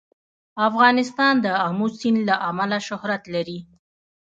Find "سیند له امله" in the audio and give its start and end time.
1.99-2.77